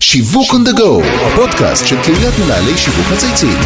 [0.00, 3.58] שיווק on the go, הפודקאסט של קהילת מנהלי שיווק הציצים.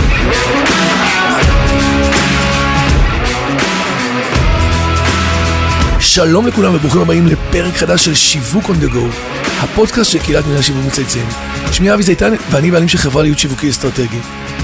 [6.01, 9.15] שלום לכולם וברוכים הבאים לפרק חדש של שיווק on the go,
[9.61, 11.27] הפודקאסט של קהילת מנהל שיווק מצייצים.
[11.73, 14.19] שמי אבי זיתן ואני בעלים של חברה להיות שיווקי אסטרטגי.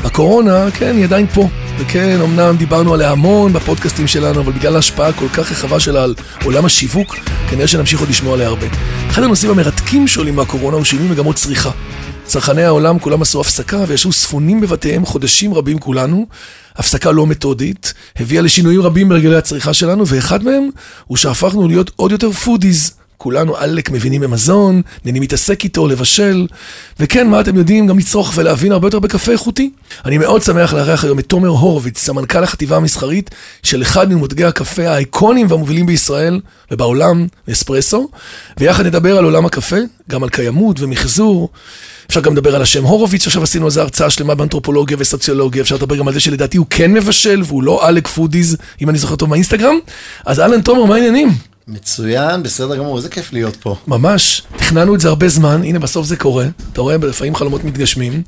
[0.07, 1.49] הקורונה, כן, היא עדיין פה.
[1.79, 6.15] וכן, אמנם דיברנו עליה המון בפודקאסטים שלנו, אבל בגלל ההשפעה הכל כך רחבה שלה על
[6.45, 7.17] עולם השיווק,
[7.51, 8.67] כנראה שנמשיך עוד לשמוע עליה הרבה.
[9.11, 11.71] אחד הנושאים המרתקים שעולים מהקורונה הוא שינוי מגמות צריכה.
[12.25, 16.27] צרכני העולם כולם עשו הפסקה וישבו ספונים בבתיהם חודשים רבים כולנו.
[16.77, 20.69] הפסקה לא מתודית, הביאה לשינויים רבים בהרגלי הצריכה שלנו, ואחד מהם
[21.07, 22.93] הוא שהפכנו להיות עוד יותר foodies.
[23.19, 26.47] כולנו עלק מבינים במזון, נהנים להתעסק איתו, לבשל,
[27.01, 29.71] וכן, מה אתם יודעים, גם לצרוך ולהבין הרבה יותר בקפה איכותי.
[30.05, 33.31] אני מאוד שמח לארח היום את תומר הורוביץ, סמנכ"ל החטיבה המסחרית
[33.63, 36.41] של אחד ממותגי הקפה האיקוניים והמובילים בישראל
[36.71, 38.09] ובעולם, נספרסו,
[38.61, 39.77] ויחד נדבר על עולם הקפה,
[40.11, 41.49] גם על קיימות ומחזור.
[42.09, 45.97] אפשר גם לדבר על השם הורוביץ, עכשיו עשינו איזו הרצאה שלמה באנתרופולוגיה וסוציולוגיה, אפשר לדבר
[45.97, 49.29] גם על זה שלדעתי הוא כן מבשל, והוא לא עלק foodies, אם אני זוכר טוב
[49.29, 49.77] מהאינסטגרם.
[50.27, 51.29] אז אהלן תומר, מה העניינים?
[51.69, 53.77] מצוין, בסדר גמור, איזה כיף להיות פה.
[53.87, 58.23] ממש, תכננו את זה הרבה זמן, הנה בסוף זה קורה, אתה רואה, לפעמים חלומות מתגשמים.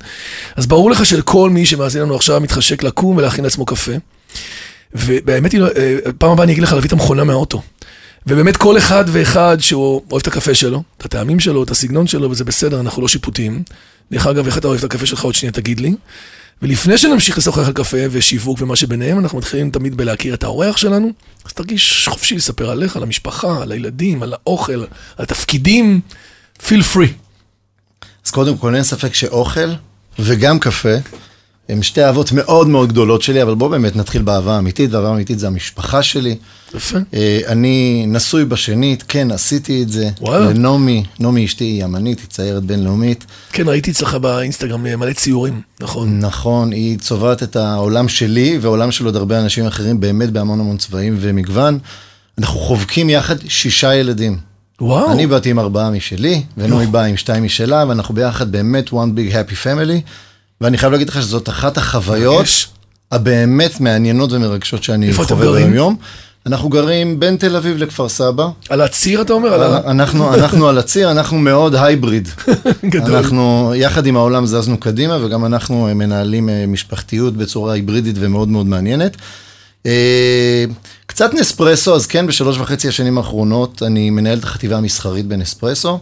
[0.55, 3.91] אז ברור לך שלכל מי שמאזין לנו עכשיו מתחשק לקום ולהכין לעצמו קפה.
[4.93, 7.61] ובאמת, אה, פעם הבאה אני אגיד לך להביא את המכונה מהאוטו.
[8.27, 12.31] ובאמת כל אחד ואחד שהוא אוהב את הקפה שלו, את הטעמים שלו, את הסגנון שלו,
[12.31, 13.63] וזה בסדר, אנחנו לא שיפוטיים.
[14.11, 15.95] דרך אגב, איך אתה אוהב את הקפה שלך עוד שנייה, תגיד לי.
[16.61, 21.11] ולפני שנמשיך לשוחח על קפה ושיווק ומה שביניהם, אנחנו מתחילים תמיד בלהכיר את האורח שלנו.
[21.45, 24.87] אז תרגיש חופשי לספר עליך, על המשפחה, על הילדים, על האוכל, על
[25.17, 26.01] התפקידים.
[26.59, 27.11] feel free.
[28.25, 29.69] אז קודם כל, אין ספק שאוכל
[30.19, 30.95] וגם קפה
[31.69, 35.39] הם שתי אהבות מאוד מאוד גדולות שלי, אבל בואו באמת נתחיל באהבה האמיתית, והאהבה האמיתית
[35.39, 36.35] זה המשפחה שלי.
[36.75, 36.97] יפה.
[37.13, 40.09] אה, אני נשוי בשנית, כן, עשיתי את זה.
[40.21, 40.49] וואלה.
[40.49, 43.25] לנעמי, נעמי אשתי היא אמנית, היא ציירת בינלאומית.
[43.51, 46.19] כן, ראיתי אצלך באינסטגרם אה, מלא ציורים, נכון.
[46.19, 50.77] נכון, היא צובעת את העולם שלי ועולם של עוד הרבה אנשים אחרים, באמת בהמון המון
[50.77, 51.79] צבעים ומגוון.
[52.37, 54.37] אנחנו חובקים יחד שישה ילדים.
[54.81, 55.11] וואו.
[55.11, 59.33] אני באתי עם ארבעה משלי, ונעמי באה עם שתיים משלה, ואנחנו ביחד באמת one big
[59.33, 60.01] happy family.
[60.61, 62.45] ואני חייב להגיד לך שזאת אחת החוויות.
[63.11, 65.51] הבאמת מעניינות ומרגשות שאני חווה?
[65.51, 65.95] ביום יום.
[66.45, 68.47] אנחנו גרים בין תל אביב לכפר סבא.
[68.69, 69.53] על הציר אתה אומר?
[69.53, 69.91] על ה...
[69.91, 72.29] אנחנו, אנחנו על הציר, אנחנו מאוד הייבריד.
[72.85, 73.15] גדול.
[73.15, 78.47] אנחנו יחד עם העולם זזנו קדימה, וגם אנחנו אה, מנהלים אה, משפחתיות בצורה היברידית ומאוד
[78.47, 79.17] מאוד מעניינת.
[79.85, 80.65] אה,
[81.05, 85.99] קצת נספרסו, אז כן, בשלוש וחצי השנים האחרונות אני מנהל את החטיבה המסחרית בנספרסו.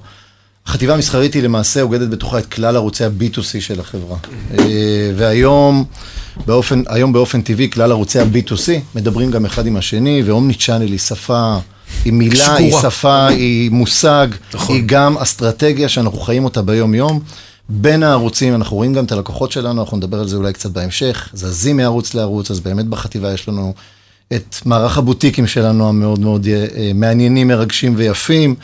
[0.67, 4.17] החטיבה המסחרית היא למעשה אוגדת בתוכה את כלל ערוצי ה-B2C של החברה.
[4.59, 4.66] אה,
[5.16, 5.85] והיום,
[6.45, 11.00] באופן, היום באופן טבעי, כלל ערוצי ה-B2C מדברים גם אחד עם השני, ואומני צ'אנל היא
[11.00, 11.57] שפה,
[12.05, 12.91] היא מילה, היא שגורה.
[12.91, 14.75] שפה, היא מושג, נכון.
[14.75, 17.19] היא גם אסטרטגיה שאנחנו חיים אותה ביום-יום.
[17.69, 21.29] בין הערוצים, אנחנו רואים גם את הלקוחות שלנו, אנחנו נדבר על זה אולי קצת בהמשך,
[21.34, 23.73] זזים מערוץ לערוץ, אז באמת בחטיבה יש לנו
[24.36, 28.56] את מערך הבוטיקים שלנו המאוד מאוד אה, אה, מעניינים, מרגשים ויפים,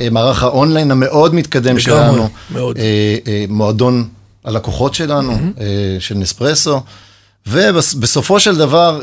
[0.00, 2.78] אה, מערך האונליין המאוד מתקדם שלנו, מאוד.
[3.48, 4.08] מועדון
[4.44, 5.66] הלקוחות שלנו, אה,
[5.98, 6.80] של נספרסו,
[7.46, 9.00] ובסופו של דבר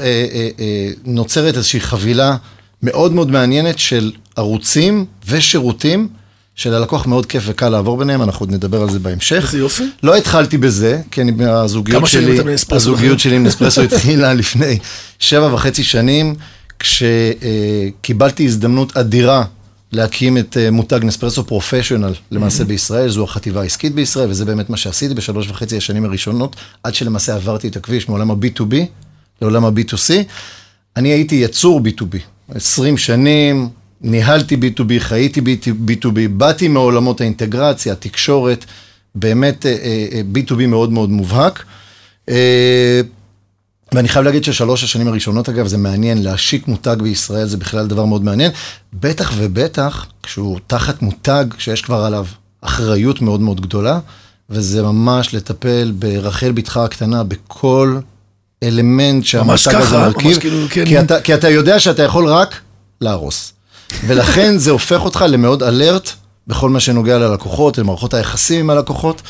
[1.05, 2.35] נוצרת איזושהי חבילה
[2.83, 6.07] מאוד מאוד מעניינת של ערוצים ושירותים.
[6.57, 9.43] שללקוח מאוד כיף וקל לעבור ביניהם, אנחנו עוד נדבר על זה בהמשך.
[9.45, 9.83] איזה יופי.
[10.03, 12.75] לא התחלתי בזה, כן, הזוגיות כמה שנים שלי?
[12.75, 14.79] הזוגיות שלי עם נספרסו התחילה לפני
[15.19, 16.35] שבע וחצי שנים,
[16.79, 19.43] כשקיבלתי הזדמנות אדירה
[19.91, 24.77] להקים את אה, מותג נספרסו פרופשיונל למעשה בישראל, זו החטיבה העסקית בישראל, וזה באמת מה
[24.77, 28.75] שעשיתי בשלוש וחצי השנים הראשונות, עד שלמעשה עברתי את הכביש מעולם ה-B2B
[29.41, 30.13] לעולם ה-B2C.
[30.95, 32.17] אני הייתי יצור B2B,
[32.55, 33.69] 20 שנים,
[34.01, 35.41] ניהלתי B2B, חייתי
[35.87, 38.65] B2B, באתי מעולמות האינטגרציה, התקשורת,
[39.15, 39.71] באמת אה,
[40.11, 41.63] אה, B2B מאוד מאוד מובהק.
[42.29, 43.01] אה,
[43.93, 48.05] ואני חייב להגיד ששלוש השנים הראשונות, אגב, זה מעניין, להשיק מותג בישראל זה בכלל דבר
[48.05, 48.51] מאוד מעניין.
[48.93, 52.25] בטח ובטח כשהוא תחת מותג שיש כבר עליו
[52.61, 53.99] אחריות מאוד מאוד גדולה,
[54.49, 57.99] וזה ממש לטפל ברחל בתך הקטנה, בכל
[58.63, 60.27] אלמנט ממש שהמותג הזה ככה, מרכיב.
[60.27, 60.85] ממש כאילו, כן.
[60.85, 62.59] כי אתה, כי אתה יודע שאתה יכול רק
[63.01, 63.53] להרוס.
[64.07, 66.09] ולכן זה הופך אותך למאוד אלרט
[66.47, 69.21] בכל מה שנוגע ללקוחות, למערכות היחסים עם הלקוחות.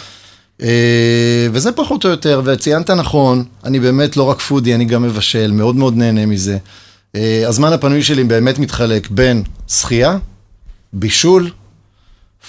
[0.61, 5.51] אה, וזה פחות או יותר, וציינת נכון, אני באמת לא רק foodie, אני גם מבשל,
[5.51, 6.57] מאוד מאוד נהנה מזה.
[7.15, 10.17] אה, הזמן הפנוי שלי באמת מתחלק בין שחייה,
[10.93, 11.49] בישול,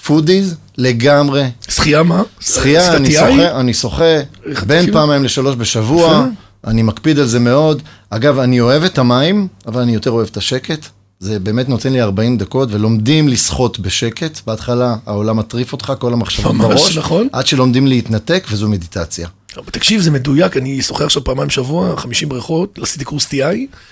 [0.05, 1.50] foodies, לגמרי.
[1.69, 2.22] שחייה מה?
[2.40, 3.12] שחייה, אני?
[3.12, 4.20] שוחה, אני שוחה
[4.66, 4.93] בין?
[4.93, 6.26] פעמיים לשלוש בשבוע.
[6.66, 7.82] אני מקפיד על זה מאוד.
[8.10, 10.87] אגב, אני אוהב את המים, אבל אני יותר אוהב את השקט.
[11.20, 14.41] זה באמת נותן לי 40 דקות, ולומדים לשחות בשקט.
[14.47, 16.97] בהתחלה העולם מטריף אותך, כל המחשבות ממש בראש.
[16.99, 17.29] נכון.
[17.32, 19.29] עד שלומדים להתנתק, וזו מדיטציה.
[19.56, 23.37] אבל תקשיב, זה מדויק, אני שוחה עכשיו פעמיים בשבוע, 50 בריכות, עשיתי קורס TI,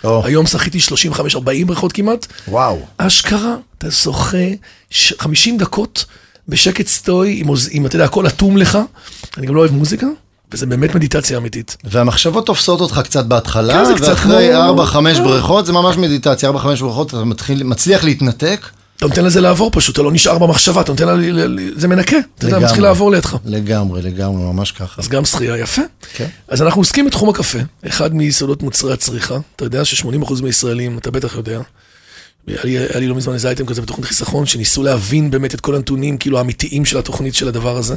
[0.04, 0.26] או.
[0.26, 2.26] היום שחיתי 35-40 בריכות כמעט.
[2.48, 2.78] וואו.
[2.96, 4.36] אשכרה, אתה שוחה
[4.90, 6.04] ש- 50 דקות
[6.48, 8.78] בשקט סטוי, עם, עם, אתה יודע, הכל אטום לך.
[9.38, 10.06] אני גם לא אוהב מוזיקה,
[10.56, 11.76] וזה באמת מדיטציה אמיתית.
[11.84, 15.24] והמחשבות תופסות אותך קצת בהתחלה, כן, קצת ואחרי כמו- 4-5 כן.
[15.24, 18.66] בריכות, זה ממש מדיטציה, 4-5 בריכות, אתה מתחיל, מצליח להתנתק.
[18.96, 22.46] אתה נותן לזה לעבור פשוט, אתה לא נשאר במחשבה, אתה נותן לה, זה מנקה, אתה
[22.46, 22.58] יודע.
[22.58, 23.36] מתחיל לעבור לידך.
[23.44, 25.02] לגמרי, לגמרי, ממש ככה.
[25.02, 25.82] אז גם שחייה, יפה.
[26.14, 26.26] כן.
[26.48, 29.36] אז אנחנו עוסקים בתחום הקפה, אחד מיסודות מוצרי הצריכה.
[29.56, 31.60] אתה יודע ש-80% מהישראלים, אתה בטח יודע,
[32.46, 35.60] היה לי, היה לי לא מזמן איזה אייטם כזה בתוכנית חיסכון, שניסו להבין באמת את
[35.60, 37.96] כל הנתונים, כאילו האמיתיים של התוכנית של הדבר הזה.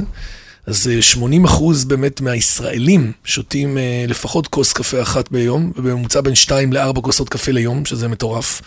[0.66, 6.74] אז אה, 80% באמת מהישראלים שותים אה, לפחות כוס קפה אחת ביום, ובממוצע בין 2
[6.74, 8.62] ל-4 כוסות קפה ליום, שזה מטורף.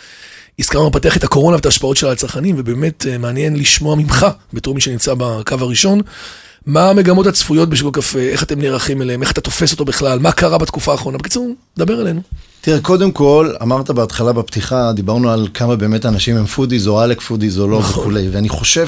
[0.59, 4.75] הזכרנו לפתח את הקורונה ואת ההשפעות שלה על הצרכנים, ובאמת אה, מעניין לשמוע ממך, בתור
[4.75, 6.01] מי שנמצא בקו הראשון,
[6.65, 10.31] מה המגמות הצפויות בשוק הקפה, איך אתם נערכים אליהם, איך אתה תופס אותו בכלל, מה
[10.31, 11.17] קרה בתקופה האחרונה.
[11.17, 12.21] בקיצור, דבר אלינו.
[12.61, 17.21] תראה, קודם כל, אמרת בהתחלה בפתיחה, דיברנו על כמה באמת אנשים הם foodies או עלק
[17.21, 18.03] foodies או לא נכון.
[18.03, 18.87] וכולי, ואני חושב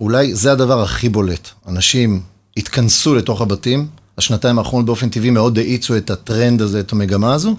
[0.00, 1.48] שאולי זה הדבר הכי בולט.
[1.68, 2.20] אנשים
[2.56, 3.86] התכנסו לתוך הבתים,
[4.18, 7.56] השנתיים האחרונות באופן טבעי מאוד האיצו את הטרנד הזה, את המגמה הזו,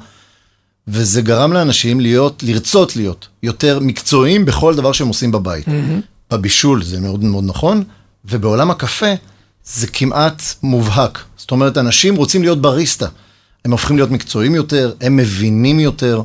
[0.88, 5.66] וזה גרם לאנשים להיות, לרצות להיות יותר מקצועיים בכל דבר שהם עושים בבית.
[6.32, 7.84] בבישול זה מאוד מאוד נכון,
[8.26, 9.14] ובעולם הקפה
[9.66, 11.24] זה כמעט מובהק.
[11.38, 13.08] זאת אומרת, אנשים רוצים להיות בריסטה.
[13.66, 16.22] הם הופכים להיות מקצועיים יותר, הם מבינים יותר.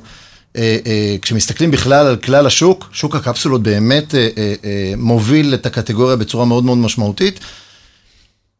[0.57, 4.55] אה, אה, כשמסתכלים בכלל על כלל השוק, שוק הקפסולות באמת אה,
[4.97, 7.41] מוביל את הקטגוריה בצורה מאוד מאוד משמעותית.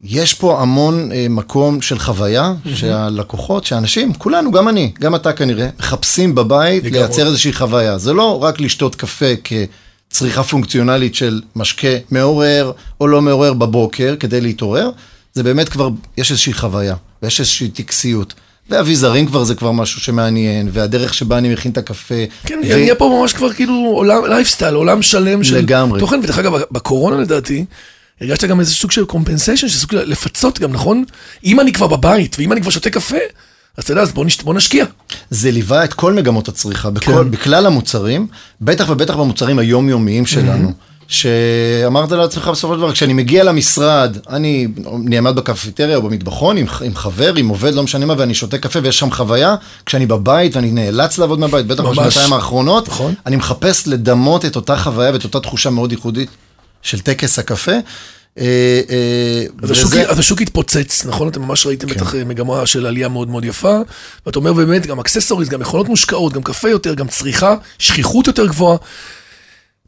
[0.01, 5.69] יש פה המון אה, מקום של חוויה, שהלקוחות, שאנשים, כולנו, גם אני, גם אתה כנראה,
[5.79, 6.99] מחפשים בבית לגמרי.
[6.99, 7.97] לייצר איזושהי חוויה.
[7.97, 12.71] זה לא רק לשתות קפה כצריכה פונקציונלית של משקה מעורר
[13.01, 14.89] או לא מעורר בבוקר כדי להתעורר,
[15.33, 18.33] זה באמת כבר, יש איזושהי חוויה, ויש איזושהי טקסיות.
[18.69, 22.15] ואביזרים כבר זה כבר משהו שמעניין, והדרך שבה אני מכין את הקפה.
[22.45, 25.99] כן, ו- נהיה פה ממש כבר כאילו עולם, לייפסטייל, עולם שלם של לגמרי.
[25.99, 27.65] תוכן, ודרך אגב, בקורונה לדעתי,
[28.21, 31.03] הרגשת גם איזה סוג של compensation, שסוג של לפצות גם, נכון?
[31.43, 33.17] אם אני כבר בבית, ואם אני כבר שותה קפה,
[33.77, 34.41] אז אתה יודע, אז בוא, נש...
[34.41, 34.85] בוא נשקיע.
[35.29, 37.31] זה ליווה את כל מגמות הצריכה, בכל, כן.
[37.31, 38.27] בכלל המוצרים,
[38.61, 40.73] בטח ובטח במוצרים היומיומיים שלנו.
[41.07, 44.67] שאמרת לעצמך בסופו של דבר, כשאני מגיע למשרד, אני
[45.03, 48.79] נעמד בקפיטריה או במטבחון עם, עם חבר, עם עובד, לא משנה מה, ואני שותה קפה
[48.83, 49.55] ויש שם חוויה,
[49.85, 51.83] כשאני בבית ואני נאלץ לעבוד מהבית, בטח.
[51.83, 53.13] בשנתיים האחרונות, נכון.
[53.25, 56.29] אני מחפש לדמות את אותה חוויה ואת אותה תחושה מאוד ייחודית
[56.81, 57.71] של טקס הקפה.
[59.63, 61.27] אז השוק, אז השוק התפוצץ, נכון?
[61.27, 63.77] אתם ממש ראיתם בטח אה, מגמה של עלייה מאוד מאוד יפה,
[64.25, 68.47] ואתה אומר באמת, גם אקססוריז, גם מכונות מושקעות, גם קפה יותר, גם צריכה, שכיחות יותר
[68.47, 68.77] גבוהה.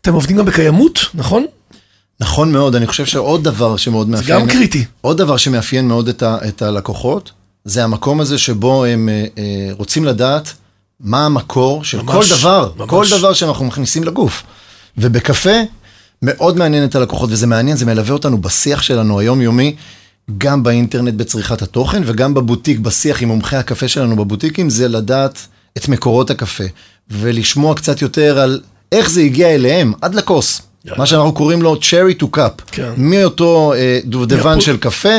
[0.02, 1.46] אתם עובדים גם בקיימות, נכון?
[2.20, 4.40] נכון מאוד, אני חושב שעוד דבר שמאוד זה מאפיין...
[4.40, 4.86] גם קריטי.
[5.02, 7.32] עוד דבר שמאפיין מאוד את, ה, את הלקוחות,
[7.66, 10.54] זה המקום הזה שבו הם אה, אה, רוצים לדעת
[11.00, 12.90] מה המקור של ממש, כל דבר, ממש.
[12.90, 14.44] כל דבר שאנחנו מכניסים לגוף.
[14.98, 15.56] ובקפה,
[16.22, 19.76] מאוד מעניין את הלקוחות, וזה מעניין, זה מלווה אותנו בשיח שלנו היומיומי,
[20.38, 25.48] גם באינטרנט בצריכת התוכן, וגם בבוטיק, בשיח עם מומחי הקפה שלנו בבוטיקים, זה לדעת
[25.78, 26.64] את מקורות הקפה,
[27.10, 30.62] ולשמוע קצת יותר על איך זה הגיע אליהם, עד לכוס.
[30.98, 32.62] מה שאנחנו קוראים לו cherry to cup.
[32.72, 32.92] כן.
[32.98, 35.10] מאותו אה, דובדבן של קפה,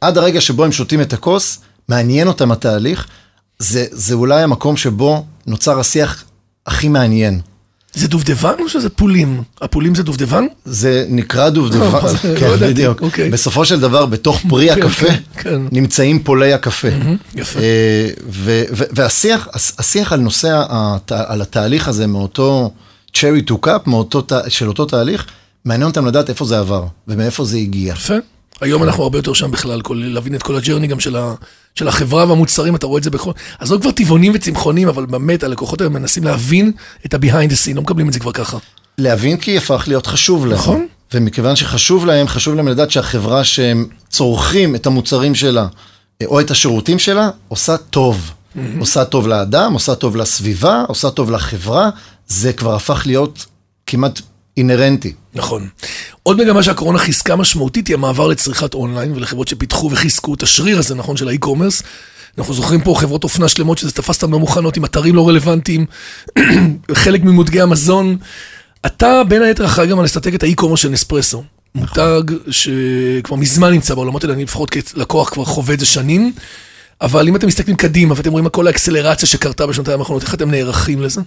[0.00, 3.06] עד הרגע שבו הם שותים את הכוס, מעניין אותם התהליך,
[3.58, 6.24] זה, זה אולי המקום שבו נוצר השיח
[6.66, 7.40] הכי מעניין.
[7.94, 9.42] זה דובדבן או שזה פולים?
[9.60, 10.46] הפולים זה דובדבן?
[10.64, 13.02] זה נקרא דובדבן, לא, זה- לא כן, ידעתי, בדיוק.
[13.02, 13.30] אוקיי.
[13.30, 15.06] בסופו של דבר, בתוך פרי כן, הקפה,
[15.38, 15.60] כן.
[15.72, 16.88] נמצאים פולי הקפה.
[17.34, 17.60] יפה.
[17.60, 19.48] אה, ו- והשיח
[19.78, 20.62] השיח על נושא,
[21.10, 22.70] על התהליך הזה מאותו
[23.20, 25.26] cherry to cup, מאותו, של אותו תהליך,
[25.64, 27.92] מעניין אותם לדעת איפה זה עבר, ומאיפה זה הגיע.
[27.92, 28.14] יפה.
[28.60, 31.34] היום אנחנו הרבה יותר שם בכלל, כל, להבין את כל הג'רני גם של, ה,
[31.74, 33.30] של החברה והמוצרים, אתה רואה את זה בכל...
[33.58, 36.72] אז לא כבר טבעונים וצמחונים, אבל באמת הלקוחות היום מנסים להבין
[37.06, 38.58] את ה-behind the scene, לא מקבלים את זה כבר ככה.
[38.98, 40.58] להבין כי הפך להיות חשוב להם.
[40.58, 40.86] נכון.
[41.14, 45.66] ומכיוון שחשוב להם, חשוב להם לדעת שהחברה שהם צורכים את המוצרים שלה,
[46.26, 48.30] או את השירותים שלה, עושה טוב.
[48.78, 51.90] עושה טוב לאדם, עושה טוב לסביבה, עושה טוב לחברה,
[52.28, 53.46] זה כבר הפך להיות
[53.86, 54.20] כמעט
[54.56, 55.12] אינהרנטי.
[55.34, 55.68] נכון.
[56.22, 60.94] עוד מגמה שהקורונה חיזקה משמעותית היא המעבר לצריכת אונליין ולחברות שפיתחו וחיזקו את השריר הזה,
[60.94, 61.82] נכון, של האי-קומרס.
[62.38, 65.86] אנחנו זוכרים פה חברות אופנה שלמות שזה תפס אותן לא מוכנות עם אתרים לא רלוונטיים,
[67.02, 68.16] חלק ממותגי המזון.
[68.86, 71.44] אתה בין היתר אחראי גם על אסטרטגיית ה e-commerce של נספרסו.
[71.74, 76.32] מותג שכבר מזמן נמצא בעולמות האלה, אני לפחות כלקוח כבר חווה את זה שנים.
[77.00, 80.50] אבל אם אתם מסתכלים קדימה ואתם רואים על כל האקסלרציה שקרתה בשנתיים האחרונות, איך אתם
[80.50, 81.20] נערכים לזה?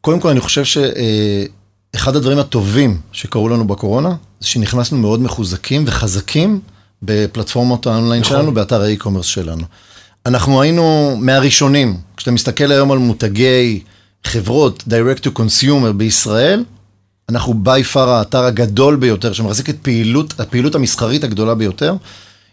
[0.00, 6.60] קודם כל, אני חושב שאחד הדברים הטובים שקרו לנו בקורונה, זה שנכנסנו מאוד מחוזקים וחזקים
[7.02, 8.36] בפלטפורמות האונליין נכון.
[8.36, 9.64] שלנו, באתר ה e-commerce שלנו.
[10.26, 13.80] אנחנו היינו מהראשונים, כשאתה מסתכל היום על מותגי
[14.24, 16.64] חברות direct to consumer בישראל,
[17.28, 21.94] אנחנו by far האתר הגדול ביותר, שמחזיק את פעילות, הפעילות המסחרית הגדולה ביותר.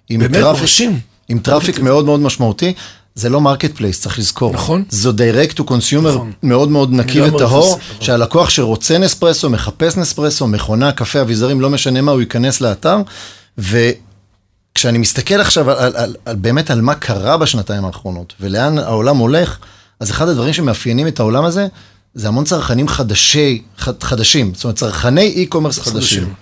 [0.09, 0.99] עם באמת, מרשים.
[1.29, 2.73] עם traffic מאוד מאוד משמעותי.
[3.15, 4.53] זה לא marketplace, צריך לזכור.
[4.53, 4.83] נכון.
[4.89, 6.31] זו direct to consumer נכון.
[6.43, 8.01] מאוד מאוד נקי לגמרי וטהור, נכון.
[8.05, 12.97] שהלקוח שרוצה נספרסו, מחפש נספרסו, מכונה, קפה, אביזרים, לא משנה מה, הוא ייכנס לאתר.
[13.57, 19.17] וכשאני מסתכל עכשיו על, על, על, על באמת על מה קרה בשנתיים האחרונות, ולאן העולם
[19.17, 19.57] הולך,
[19.99, 21.67] אז אחד הדברים שמאפיינים את העולם הזה,
[22.13, 25.93] זה המון צרכנים חדשי, ח- חדשים, זאת אומרת צרכני e-commerce חדשים.
[25.93, 26.33] חדשים.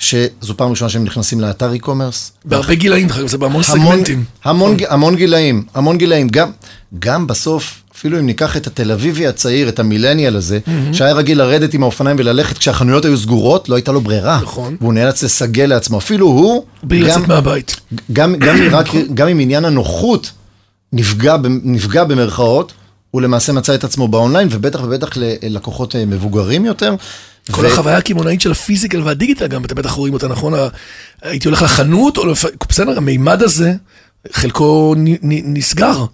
[0.00, 4.24] שזו פעם ראשונה שהם נכנסים לאתר e-commerce, בהרבה גילאים, זה בהמון המון, סגמנטים.
[4.44, 6.28] המון, המון גילאים, המון גילאים.
[6.28, 6.50] גם,
[6.98, 10.58] גם בסוף, אפילו אם ניקח את התל אביבי הצעיר, את המילניאל הזה,
[10.92, 14.40] שהיה רגיל לרדת עם האופניים וללכת כשהחנויות היו סגורות, לא הייתה לו ברירה.
[14.42, 14.76] נכון.
[14.80, 15.98] והוא נאלץ לסגל לעצמו.
[15.98, 17.76] אפילו הוא, בלי לצאת מהבית.
[18.12, 20.30] גם, גם, רק, גם אם עניין הנוחות
[20.92, 22.72] נפגע, נפגע במרכאות,
[23.10, 26.94] הוא למעשה מצא את עצמו באונליין, ובטח ובטח ללקוחות אה, מבוגרים יותר.
[27.50, 30.52] כל החוויה הקמעונאית של הפיזיקל והדיגיטל גם, אתם בטח רואים אותה, נכון?
[31.22, 32.24] הייתי הולך לחנות, או.
[32.68, 33.72] בסדר, המימד הזה,
[34.32, 36.04] חלקו נסגר.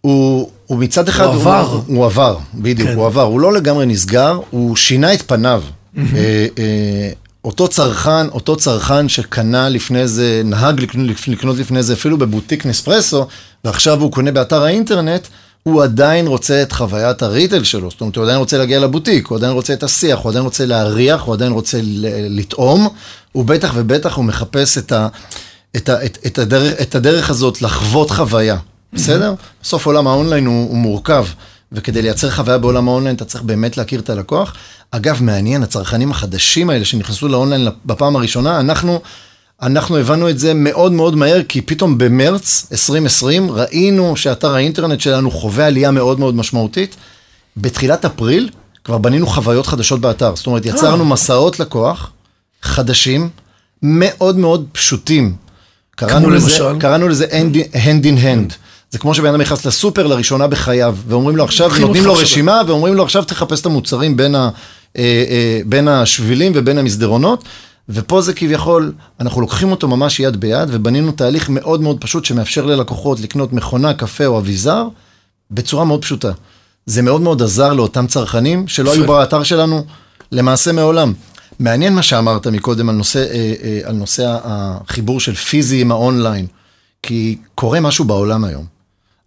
[0.00, 1.82] הוא, הוא מצד אחד, הוא עבר.
[1.86, 2.94] הוא, הוא עבר, בדיוק, כן.
[2.94, 5.62] הוא עבר, הוא לא לגמרי נסגר, הוא שינה את פניו.
[5.98, 6.02] אה,
[6.58, 7.10] אה,
[7.44, 13.26] אותו צרכן, אותו צרכן שקנה לפני זה, נהג לקנות, לקנות לפני זה אפילו בבוטיק נספרסו,
[13.64, 15.26] ועכשיו הוא קונה באתר האינטרנט,
[15.62, 19.38] הוא עדיין רוצה את חוויית הריטל שלו, זאת אומרת, הוא עדיין רוצה להגיע לבוטיק, הוא
[19.38, 21.78] עדיין רוצה את השיח, הוא עדיין רוצה להריח, הוא עדיין רוצה
[22.28, 22.88] לטעום,
[23.32, 25.08] הוא בטח ובטח הוא מחפש את, ה,
[25.76, 28.56] את, ה, את, את, הדרך, את הדרך הזאת לחוות חוויה,
[28.92, 29.34] בסדר?
[29.62, 31.26] בסוף עולם האונליין הוא, הוא מורכב,
[31.72, 34.54] וכדי לייצר חוויה בעולם האונליין אתה צריך באמת להכיר את הלקוח.
[34.90, 39.00] אגב, מעניין, הצרכנים החדשים האלה שנכנסו לאונליין בפעם הראשונה, אנחנו...
[39.62, 45.30] אנחנו הבנו את זה מאוד מאוד מהר, כי פתאום במרץ 2020 ראינו שאתר האינטרנט שלנו
[45.30, 46.96] חווה עלייה מאוד מאוד משמעותית.
[47.56, 48.50] בתחילת אפריל
[48.84, 52.10] כבר בנינו חוויות חדשות באתר, זאת אומרת יצרנו מסעות לקוח
[52.62, 53.28] חדשים,
[53.82, 55.34] מאוד מאוד פשוטים.
[55.96, 56.80] קראנו לזה, למשל?
[56.80, 58.54] קראנו לזה hand, hand in hand.
[58.90, 62.14] זה כמו שבן אדם נכנס לסופר לראשונה בחייו, ואומרים לו עכשיו, נותנים לו.
[62.14, 64.50] רשימה, ואומרים לו עכשיו תחפש את המוצרים בין, ה,
[64.96, 67.44] אה, אה, בין השבילים ובין המסדרונות,
[67.88, 72.66] ופה זה כביכול, אנחנו לוקחים אותו ממש יד ביד, ובנינו תהליך מאוד מאוד פשוט שמאפשר
[72.66, 74.88] ללקוחות לקנות מכונה, קפה או אביזר,
[75.50, 76.32] בצורה מאוד פשוטה.
[76.86, 79.06] זה מאוד מאוד עזר לאותם צרכנים שלא היו.
[79.06, 79.84] באתר שלנו
[80.32, 81.12] למעשה מעולם.
[81.58, 86.46] מעניין מה שאמרת מקודם על נושא, אה, אה, על נושא החיבור של פיזי עם האונליין,
[87.02, 88.79] כי קורה משהו בעולם היום.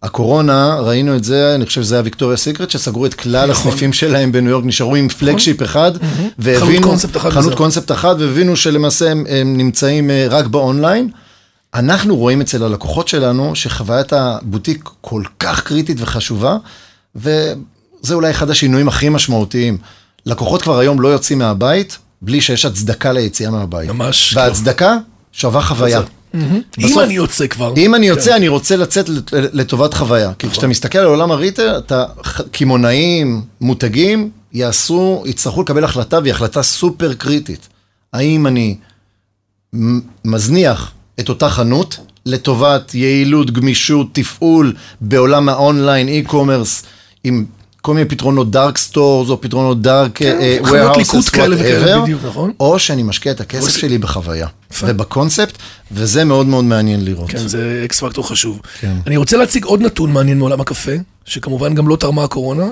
[0.04, 3.68] הקורונה, ראינו את זה, אני חושב שזה היה ויקטוריה סיקרט, שסגרו את כלל נכון.
[3.68, 5.92] הסניפים שלהם בניו יורק, נשארו עם flagship אחד,
[6.38, 7.54] והבינו, חנות קונספט אחת חנות.
[7.54, 11.10] קונספט אחת, והבינו שלמעשה הם, הם נמצאים אה, רק באונליין.
[11.74, 16.56] אנחנו רואים אצל הלקוחות שלנו שחוויית הבוטיק כל כך קריטית וחשובה,
[17.16, 19.78] וזה אולי אחד השינויים הכי משמעותיים.
[20.26, 23.90] לקוחות כבר היום לא יוצאים מהבית בלי שיש הצדקה ליציאה מהבית.
[23.90, 24.34] ממש.
[24.36, 24.96] וההצדקה
[25.32, 26.00] שווה חוויה.
[26.34, 27.74] אם בסוף- אני יוצא כבר.
[27.76, 30.32] אם אני יוצא, אני רוצה לצאת לט- לטובת חוויה.
[30.38, 32.04] כי כשאתה מסתכל על עולם ה retail, אתה,
[32.52, 37.68] קמעונאים, מותגים, יעשו, יצטרכו לקבל החלטה, והיא החלטה סופר קריטית.
[38.12, 38.76] האם אני
[40.24, 46.84] מזניח את אותה חנות לטובת יעילות, גמישות, תפעול בעולם האונליין, e-commerce,
[47.24, 47.44] עם
[47.84, 50.38] כל מיני פתרונות dark stores או פתרונות dark כן,
[50.96, 52.52] ליקוט כאלה וכאלה, בדיוק, נכון.
[52.60, 54.46] או שאני משקיע את הכסף עושה- שלי בחוויה.
[54.82, 55.58] ובקונספט,
[55.92, 57.30] וזה מאוד מאוד מעניין לראות.
[57.30, 58.60] כן, זה אקס פקטור חשוב.
[58.80, 58.94] כן.
[59.06, 60.92] אני רוצה להציג עוד נתון מעניין מעולם הקפה,
[61.24, 62.66] שכמובן גם לא תרמה הקורונה,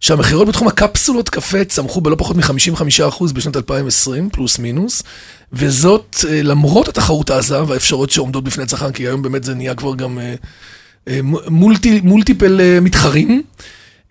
[0.00, 5.02] שהמכירות בתחום הקפסולות קפה צמחו בלא פחות מ-55% בשנת 2020, פלוס מינוס,
[5.52, 9.94] וזאת אה, למרות התחרות העזה והאפשרויות שעומדות בפני הצרכן, כי היום באמת זה נהיה כבר
[9.94, 10.34] גם אה,
[11.08, 13.42] אה, מולטי, מולטיפל אה, מתחרים.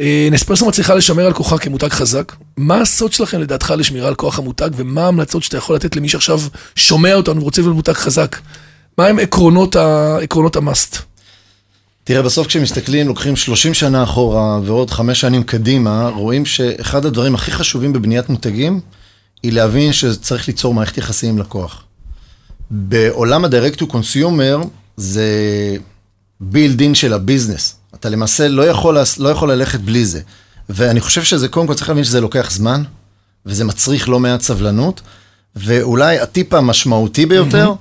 [0.01, 2.35] אה, נספרסו מצליחה לשמר על כוחה כמותג חזק.
[2.57, 6.41] מה הסוד שלכם לדעתך לשמירה על כוח המותג, ומה ההמלצות שאתה יכול לתת למי שעכשיו
[6.75, 8.39] שומע אותנו ורוצה להיות מותג חזק?
[8.97, 10.17] מה הם עקרונות, ה...
[10.21, 10.97] עקרונות המאסט?
[12.03, 17.51] תראה, בסוף כשמסתכלים, לוקחים 30 שנה אחורה ועוד 5 שנים קדימה, רואים שאחד הדברים הכי
[17.51, 18.79] חשובים בבניית מותגים,
[19.43, 21.83] היא להבין שצריך ליצור מערכת יחסים עם לקוח.
[22.71, 24.67] בעולם ה-direct to consumer
[24.97, 25.27] זה
[26.53, 27.75] build in של הביזנס.
[27.95, 30.21] אתה למעשה לא יכול, לא יכול ללכת בלי זה.
[30.69, 32.83] ואני חושב שזה, קודם כל צריך להבין שזה לוקח זמן,
[33.45, 35.01] וזה מצריך לא מעט סבלנות,
[35.55, 37.73] ואולי הטיפ המשמעותי ביותר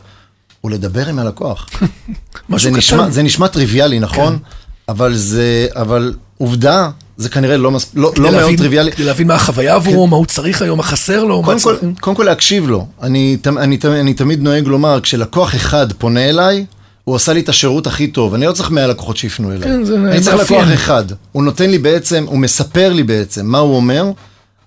[0.61, 1.69] הוא לדבר עם הלקוח.
[2.49, 2.79] משהו זה קטן.
[2.79, 4.37] נשמע, זה נשמע טריוויאלי, נכון?
[4.37, 4.43] כן.
[4.89, 7.91] אבל זה, אבל עובדה, זה כנראה לא, מס...
[7.95, 8.93] לא, לא מאוד להבין- טריוויאלי.
[8.93, 11.71] כדי להבין מה החוויה עבורו, מה הוא צריך היום, מה חסר לו, מה קודם כל,
[11.75, 11.95] הצרכים.
[12.01, 12.87] קודם כל להקשיב לו.
[13.03, 16.67] אני, אני, תמ- אני תמיד נוהג לומר, כשלקוח אחד פונה אליי,
[17.05, 18.35] הוא עשה לי את השירות הכי טוב.
[18.35, 19.63] אני לא צריך 100 לקוחות שיפנו אליי.
[19.63, 20.61] כן, זה אני צריך מאפיין.
[20.61, 21.05] לקוח אחד.
[21.33, 24.05] הוא נותן לי בעצם, הוא מספר לי בעצם מה הוא אומר.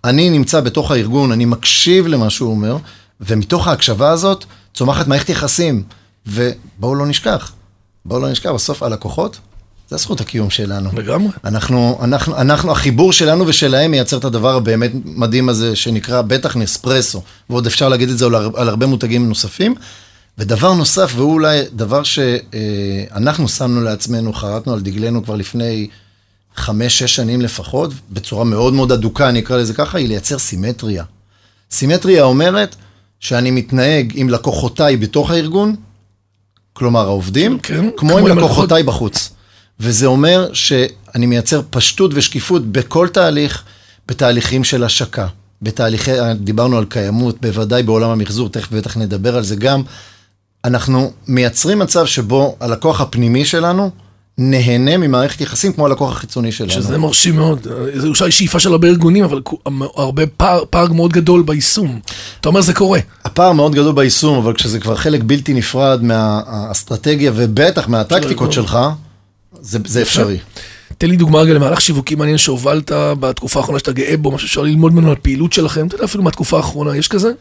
[0.04, 2.78] אני נמצא בתוך הארגון, אני מקשיב למה שהוא אומר,
[3.22, 5.84] ומתוך ההקשבה הזאת צומחת מערכת יחסים.
[6.28, 7.52] ובואו לא נשכח,
[8.06, 9.38] בואו לא נשכח, בסוף הלקוחות,
[9.90, 10.90] זה זכות הקיום שלנו.
[10.94, 11.32] לגמרי.
[11.46, 17.22] אנחנו, אנחנו, אנחנו, החיבור שלנו ושלהם מייצר את הדבר הבאמת מדהים הזה, שנקרא בטח נספרסו,
[17.50, 18.26] ועוד אפשר להגיד את זה
[18.56, 19.76] על הרבה מותגים נוספים.
[20.38, 25.88] ודבר נוסף, והוא אולי דבר שאנחנו שמנו לעצמנו, חרטנו על דגלנו כבר לפני
[26.56, 31.04] חמש-שש שנים לפחות, בצורה מאוד מאוד אדוקה, אני אקרא לזה ככה, היא לייצר סימטריה.
[31.72, 32.76] סימטריה אומרת
[33.20, 35.76] שאני מתנהג עם לקוחותיי בתוך הארגון,
[36.74, 39.30] כלומר העובדים, כן, כן, כמו כמו עם לקוחותיי בחוץ.
[39.80, 43.64] וזה אומר שאני מייצר פשטות ושקיפות בכל תהליך,
[44.08, 45.28] בתהליכים של השקה,
[45.62, 49.84] בתהליכי, דיברנו על קיימות, בוודאי בעולם המחזור, תכף בטח נדבר על זה גם.
[50.66, 53.90] אנחנו מייצרים מצב שבו הלקוח הפנימי שלנו
[54.38, 56.72] נהנה ממערכת יחסים כמו הלקוח החיצוני שלנו.
[56.72, 57.68] שזה מרשים מאוד.
[57.96, 59.42] זה אולי שאיפה של הרבה ארגונים, אבל
[59.96, 62.00] הרבה פער, פער מאוד גדול ביישום.
[62.40, 63.00] אתה אומר זה קורה.
[63.26, 68.78] הפער מאוד גדול ביישום, אבל כשזה כבר חלק בלתי נפרד מהאסטרטגיה ובטח מהטקטיקות שלך,
[69.62, 70.38] זה, זה אפשרי.
[70.98, 74.62] תן לי דוגמה רגע למהלך שיווקי מעניין שהובלת בתקופה האחרונה שאתה גאה בו, משהו שאפשר
[74.62, 77.32] ללמוד ממנו על פעילות שלכם, אתה יודע, אפילו מהתקופה האחרונה, יש כזה?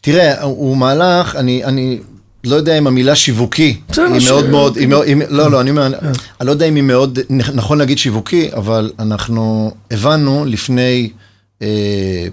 [0.00, 1.98] תראה, הוא מהלך, אני, אני
[2.44, 4.88] לא יודע אם המילה שיווקי, היא מאוד מאוד, היא,
[5.28, 9.70] לא, לא, אני אומר, אני לא יודע אם היא מאוד, נכון להגיד שיווקי, אבל אנחנו
[9.90, 11.10] הבנו לפני
[11.62, 12.26] אה,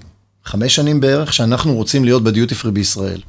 [0.45, 3.21] חמש שנים בערך, שאנחנו רוצים להיות בדיוטי פרי בישראל.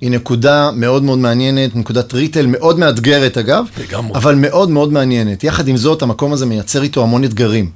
[0.00, 3.64] היא נקודה מאוד מאוד מעניינת, נקודת ריטל מאוד מאתגרת אגב.
[4.14, 5.44] אבל מאוד מאוד מעניינת.
[5.44, 7.70] יחד עם זאת, המקום הזה מייצר איתו המון אתגרים.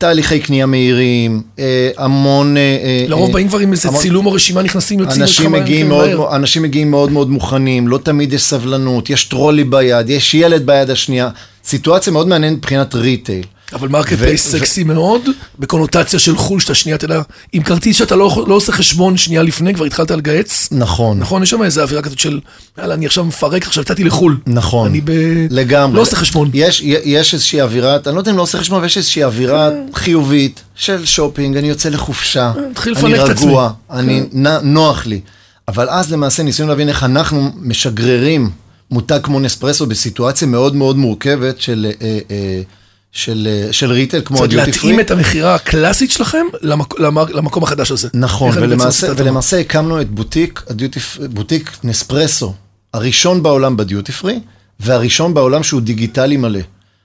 [0.00, 2.56] תהליכי קנייה מהירים, אה, המון...
[2.56, 5.52] אה, אה, לרוב באים כבר עם איזה צילום או רשימה, נכנסים, יוצאים.
[5.52, 6.36] מגיעים, כן, מהר.
[6.36, 10.90] אנשים מגיעים מאוד מאוד מוכנים, לא תמיד יש סבלנות, יש trolley ביד, יש ילד ביד
[10.90, 11.28] השנייה.
[11.64, 13.44] סיטואציה מאוד מעניינת מבחינת retail.
[13.72, 15.22] אבל marketplace סקסי מאוד,
[15.58, 19.42] בקונוטציה של חו"ל, שאתה שנייה, אתה יודע, עם כרטיס שאתה לא לא עושה חשבון שנייה
[19.42, 20.68] לפני, כבר התחלת לגהץ.
[20.72, 21.18] נכון.
[21.18, 22.40] נכון, יש שם איזה אווירה כזאת של,
[22.78, 24.36] יאללה, אני עכשיו מפרק, עכשיו יצאתי לחו"ל.
[24.46, 24.88] נכון.
[24.88, 25.10] אני ב...
[25.50, 25.96] לגמרי.
[25.96, 26.50] לא עושה חשבון.
[26.54, 29.70] יש, יש איזושהי אווירה, אני לא יודע אם לא עושה חשבון, אבל יש איזושהי אווירה
[29.94, 33.18] חיובית של שופינג, אני יוצא לחופשה, תתחיל אני.
[33.18, 35.20] רגוע, אני נ, נוח לי.
[35.68, 38.50] אבל אז למעשה ניסינו להבין איך אנחנו משגררים
[38.90, 42.62] מותג כמו נספרסו בסיטואציה מאוד מאוד מורכבת של, אה, אה,
[43.12, 44.90] של, אה, של ריטל, כמו זאת אומרת, הדיוטי פרי.
[44.90, 48.08] להתאים את המכירה הקלאסית שלכם למק- למק- למקום החדש הזה.
[48.14, 49.06] נכון, ולמעשה?
[49.16, 52.54] ולמעשה הקמנו את בוטיק, הדיוטי, בוטיק נספרסו,
[52.94, 54.40] הראשון בעולם בדיוטי פרי,
[54.80, 56.60] והראשון בעולם שהוא דיגיטלי מלא.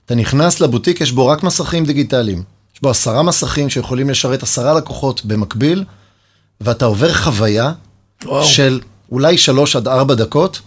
[0.05, 2.43] אתה נכנס לבוטיק, יש בו רק מסכים דיגיטליים.
[2.75, 5.83] יש בו עשרה מסכים שיכולים לשרת עשרה לקוחות במקביל,
[6.61, 7.71] ואתה עובר חוויה
[8.25, 8.45] וואו.
[8.45, 8.79] של
[9.11, 10.59] אולי שלוש עד ארבע דקות,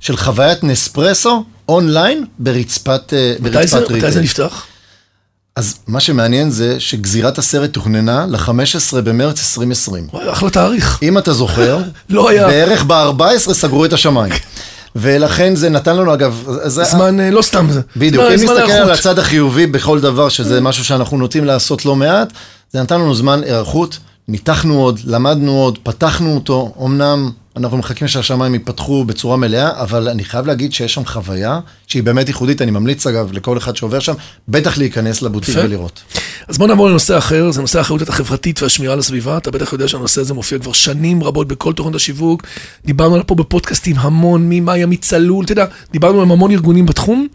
[0.00, 4.06] של חוויית נספרסו אונליין ברצפת, אה, מתי זה- ברצפת ריטל.
[4.06, 4.64] מתי זה נפתח?
[5.56, 10.08] אז מה שמעניין זה שגזירת הסרט תוכננה ל-15 במרץ 2020.
[10.12, 10.98] וואי, אחלה תאריך.
[11.02, 11.78] אם אתה זוכר,
[12.10, 12.46] לא היה.
[12.46, 14.32] בערך ב-14 סגרו את השמיים.
[14.96, 16.84] ולכן זה נתן לנו, אגב, זה...
[16.84, 17.80] זמן, אה, לא סתם זה.
[17.96, 18.90] בדיוק, אם נסתכל על.
[18.90, 22.32] הצד החיובי בכל דבר, שזה משהו שאנחנו נוטים לעשות לא מעט,
[22.72, 28.54] זה נתן לנו זמן היערכות, ניתחנו עוד, למדנו עוד, פתחנו אותו, אמנם אנחנו מחכים שהשמיים
[28.54, 33.06] ייפתחו בצורה מלאה, אבל אני חייב להגיד שיש שם חוויה שהיא באמת ייחודית, אני ממליץ
[33.06, 34.14] אגב לכל אחד שעובר שם,
[34.48, 35.64] בטח להיכנס לבוטיק יפה.
[35.64, 36.02] ולראות.
[36.48, 39.36] אז בוא נעבור לנושא אחר, זה נושא האחריות החברתית והשמירה על הסביבה.
[39.36, 42.42] אתה בטח יודע שהנושא הזה מופיע כבר שנים רבות בכל תוכניות השיווק.
[42.84, 47.28] דיברנו עליו פה בפודקאסטים המון, ממאיה, מצלול, אתה יודע, דיברנו עם המון ארגונים בתחום.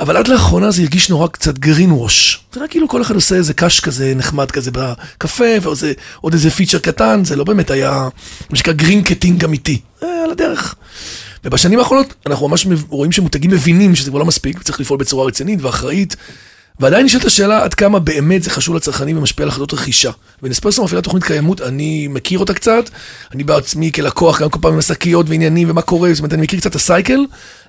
[0.00, 2.40] אבל עד לאחרונה זה הרגיש נורא קצת greenwash.
[2.52, 6.78] זה רק כאילו כל אחד עושה איזה קש כזה נחמד כזה בקפה, ועוד איזה- פיצ'ר
[6.78, 8.08] קטן, זה לא באמת היה,
[8.50, 9.80] מה שנקרא green marketing אמיתי.
[10.00, 10.74] על הדרך.
[11.44, 15.62] ובשנים האחרונות אנחנו ממש רואים שמותגים מבינים שזה כבר לא מספיק, וצריך לפעול בצורה רצינית
[15.62, 16.16] ואחראית.
[16.80, 20.10] ועדיין נשאלת השאלה עד כמה באמת זה חשוב לצרכנים ומשפיע על החלטות רכישה.
[20.42, 22.90] ונספרסו מפעילה תוכנית קיימות, אני מכיר אותה קצת,
[23.34, 26.60] אני בעצמי כלקוח, גם כל פעם עם השקיות ועניינים ומה קורה, זאת אומרת, אני מכיר
[26.60, 27.20] קצת את הסייקל.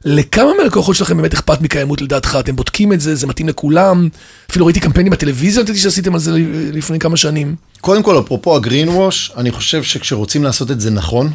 [0.06, 2.38] לכמה מהלקוחות שלכם באמת אכפת מקיימות לדעתך?
[2.39, 4.10] אתם בודקים את זה, זה מתאים לכולם?
[4.52, 6.32] אפילו ראיתי קמפיינים בטלוויזיה, נתתי שעשיתם על זה
[6.74, 7.56] לפני כמה שנים.
[7.82, 8.89] קודם כל, אפרופו הגרין
[9.38, 11.32] אני חושב שכשרוצים לעשות את זה נכון,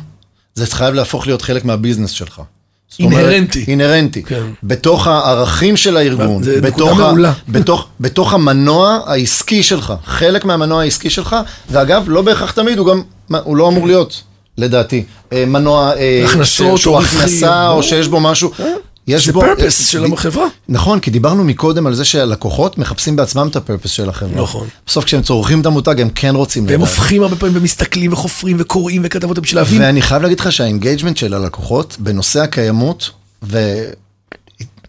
[0.54, 2.42] זה חייב להפוך להיות חלק מהביזנס שלך.
[2.98, 3.64] אינהרנטי.
[3.68, 4.22] אינהרנטי.
[4.22, 4.42] כן.
[4.62, 7.32] בתוך הערכים של הארגון, זה נקודה מעולה.
[7.48, 11.36] בתוך, בתוך המנוע העסקי שלך, חלק מהמנוע העסקי שלך,
[11.70, 13.02] ואגב, לא בהכרח תמיד, הוא גם,
[13.44, 14.22] הוא לא אמור להיות,
[14.58, 17.82] לדעתי, אה, מנוע אה, הכנסות שהוא או הכנסה, או.
[17.82, 18.50] שיש בו משהו.
[19.06, 19.42] יש זה בו...
[19.42, 20.46] purpose אה, של החברה.
[20.68, 24.42] נכון, כי דיברנו מקודם על זה שהלקוחות מחפשים בעצמם את ה purpose של החברה.
[24.42, 24.68] נכון.
[24.86, 26.80] בסוף כשהם צורכים את המותג, הם כן רוצים והם לדעת.
[26.80, 29.82] הופכים הרבה פעמים ומסתכלים וחופרים וקוראים וכתבות בשביל להבין.
[29.82, 33.10] ואני חייב להגיד לך שה engagement של הלקוחות בנושא הקיימות,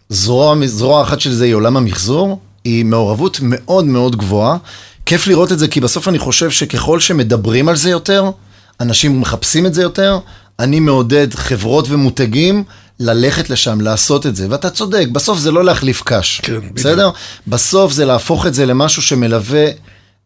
[0.09, 4.57] וזרוע זרוע אחת של זה היא עולם המחזור, היא מעורבות מאוד מאוד גבוהה.
[5.05, 8.31] כיף לראות את זה, כי בסוף אני חושב שככל שמדברים על זה יותר,
[8.79, 10.19] אנשים מחפשים את זה יותר,
[10.59, 12.63] אני מעודד חברות ומותגים
[12.99, 14.47] ללכת לשם, לעשות את זה.
[14.49, 16.41] ואתה צודק, בסוף זה לא להחליף קש.
[16.43, 16.73] כן, בדיוק.
[16.73, 17.09] בסדר?
[17.47, 19.67] בסוף זה להפוך את זה למשהו שמלווה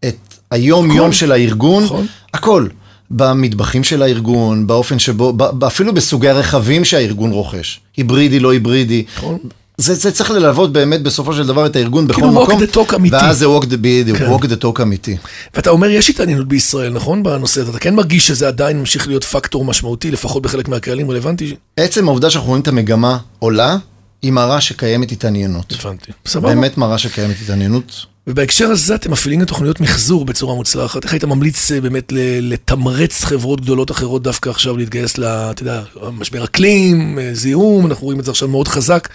[0.05, 0.17] את
[0.51, 1.13] היום-יום הכל.
[1.13, 1.83] של הארגון.
[1.83, 2.07] נכון.
[2.33, 2.67] הכל.
[3.11, 5.33] במטבחים של הארגון, באופן שבו,
[5.67, 7.79] אפילו בסוגי הרכבים שהארגון רוכש.
[7.97, 9.05] היברידי, לא היברידי.
[9.17, 9.37] נכון.
[9.79, 12.63] זה, זה צריך ללוות באמת בסופו של דבר את הארגון בכל כאילו walk מקום.
[12.63, 13.15] the talk אמיתי.
[13.15, 14.31] ואז זה walk the, בדיוק, כן.
[14.31, 15.17] walk the talk אמיתי.
[15.55, 17.23] ואתה אומר, יש התעניינות בישראל, נכון?
[17.23, 17.71] בנושא הזה.
[17.71, 21.55] אתה כן מרגיש שזה עדיין ממשיך להיות פקטור משמעותי, לפחות בחלק מהקהלים רלוונטי?
[21.77, 23.77] עצם העובדה שאנחנו רואים את המגמה עולה,
[24.21, 25.73] היא מראה שקיימת התעניינות.
[25.79, 26.11] הבנתי.
[26.25, 26.49] סבבה.
[26.49, 28.05] באמת מראה שקיימת התעניינות.
[28.27, 31.03] ובהקשר הזה אתם מפעילים את תוכניות מחזור בצורה מוצלחת.
[31.03, 35.23] איך היית ממליץ אה, באמת לתמרץ חברות גדולות אחרות דווקא עכשיו להתגייס ל...
[35.23, 35.81] אתה יודע,
[36.13, 39.07] משבר אקלים, אה, זיהום, אנחנו רואים את זה עכשיו מאוד חזק.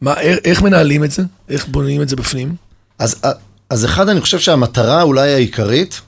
[0.00, 1.22] מה, איך, מנהלים את זה?
[1.48, 2.54] איך בונים את זה בפנים?
[2.98, 3.16] אז,
[3.70, 6.00] אז אחד, אני חושב שהמטרה אולי העיקרית,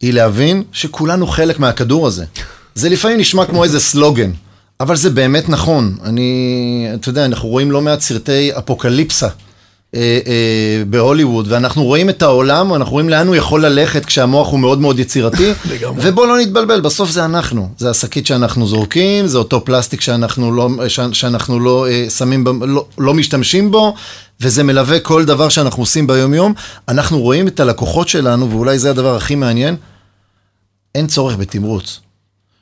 [0.00, 2.24] היא להבין שכולנו חלק מהכדור הזה.
[2.74, 4.30] זה לפעמים נשמע כמו איזה סלוגן,
[4.80, 5.96] אבל זה באמת נכון.
[6.04, 9.28] אני, אתה יודע, אנחנו רואים לא מעט סרטי אפוקליפסה.
[9.94, 14.60] אה, אה, בהוליווד, ואנחנו רואים את העולם, אנחנו רואים לאן הוא יכול ללכת כשהמוח הוא
[14.60, 15.52] מאוד מאוד יצירתי.
[16.02, 17.68] ובוא לא נתבלבל, בסוף זה אנחנו.
[17.78, 22.84] זה השקית שאנחנו זורקים, זה אותו פלסטיק שאנחנו לא, ש- שאנחנו לא אה, שמים, לא,
[22.98, 23.94] לא משתמשים בו,
[24.40, 26.54] וזה מלווה כל דבר שאנחנו עושים ביום-יום.
[26.88, 29.76] אנחנו רואים את הלקוחות שלנו, ואולי זה הדבר הכי מעניין,
[30.94, 32.00] אין צורך בתמרוץ.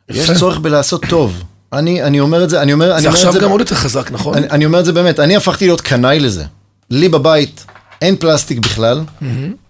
[0.09, 0.31] יש.
[0.31, 1.43] צורך בלעשות טוב.
[1.73, 3.39] אני, אני אומר את זה, אני אומר, אני זה אומר את עכשיו זה...
[3.39, 4.35] גם עוד יותר חזק, נכון?
[4.35, 6.45] אני, אני אומר את זה באמת, אני הפכתי להיות קנאי לזה.
[6.91, 7.65] לי בבית
[8.03, 9.01] אין פלסטיק בכלל,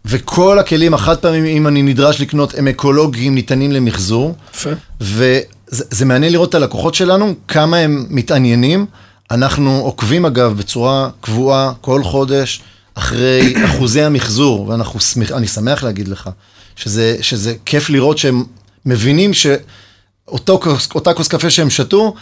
[0.05, 4.71] וכל הכלים החד פעמים, אם אני נדרש לקנות, הם אקולוגיים, ניתנים למחזור, יפה.
[5.01, 5.25] וזה
[5.71, 8.87] זה מעניין לראות את הלקוחות שלנו, כמה הם מתעניינים.
[9.31, 12.61] אנחנו עוקבים אגב בצורה קבועה כל חודש
[12.95, 16.31] אחרי אחוזי המחזור, ואנחנו שמח, אני שמח להגיד לך,
[16.77, 18.45] שזה, שזה כיף לראות שהם
[18.87, 22.15] מבינים שאותו כוס- אותה כוס קפה שהם שתו,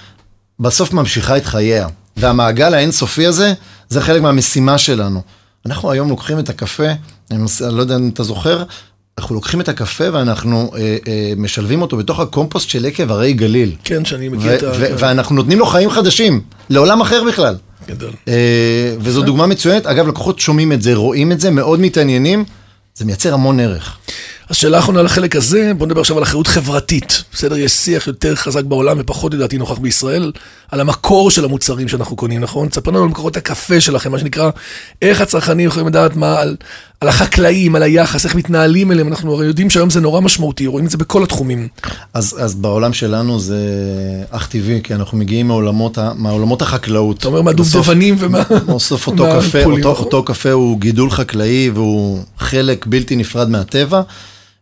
[0.60, 1.88] בסוף ממשיכה את חייה.
[2.16, 3.52] והמעגל האינסופי הזה,
[3.88, 5.22] זה חלק מהמשימה שלנו.
[5.66, 6.88] אנחנו היום לוקחים את הקפה,
[7.30, 8.64] אני לא יודע אם אתה זוכר,
[9.18, 13.74] אנחנו לוקחים את הקפה ואנחנו אה, אה, משלבים אותו בתוך הקומפוסט של עקב הרי גליל.
[13.84, 14.70] כן, שאני מכיר את ה...
[14.72, 17.56] ואנחנו נותנים לו חיים חדשים, לעולם אחר בכלל.
[17.88, 18.10] גדול.
[18.28, 19.86] אה, וזו דוגמה מצוינת.
[19.86, 22.44] אגב, לקוחות שומעים את זה, רואים את זה, מאוד מתעניינים,
[22.94, 23.98] זה מייצר המון ערך.
[24.48, 27.24] אז שאלה אחרונה לחלק הזה, בוא נדבר עכשיו על אחריות חברתית.
[27.32, 30.32] בסדר, יש שיח יותר חזק בעולם ופחות לדעתי נוכח בישראל,
[30.70, 32.68] על המקור של המוצרים שאנחנו קונים, נכון?
[32.68, 34.50] תספר לנו על מקורות הקפה שלכם, מה שנקרא,
[35.02, 36.56] איך הצרכנים יכולים לדעת מה, על,
[37.00, 40.86] על החקלאים, על היחס, איך מתנהלים אליהם, אנחנו הרי יודעים שהיום זה נורא משמעותי, רואים
[40.86, 41.68] את זה בכל התחומים.
[42.14, 43.58] אז, אז בעולם שלנו זה
[44.30, 47.18] אך טבעי, כי אנחנו מגיעים מעולמות, מעולמות החקלאות.
[47.18, 48.42] אתה אומר מהדובדבנים ומה...
[48.74, 49.88] בסוף אותו קפה, אותו?
[49.88, 54.02] אותו קפה הוא גידול חקלאי והוא חלק בלתי נפרד מהטבע.